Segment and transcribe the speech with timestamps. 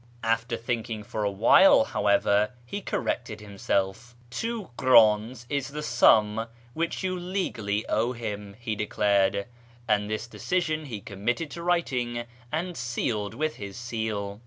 [0.23, 7.03] After thinking iov a while, however, he corrected himself:" two krclns is the sum which
[7.03, 9.45] you legally owe liim," he declared;
[9.87, 14.39] and this decision he committed to writing and sealed with his seal.